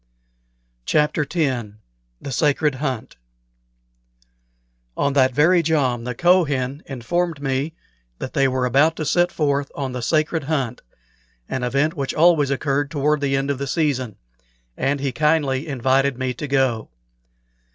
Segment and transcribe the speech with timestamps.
[0.87, 1.67] CHAPTER X
[2.19, 3.17] THE SACRED HUNT
[4.97, 7.75] On that very jom the Kohen informed me
[8.17, 10.81] that they were about to set forth on the "sacred hunt,"
[11.47, 14.15] an event which always occurred toward the end of the season,
[14.75, 16.89] and he kindly invited me to go.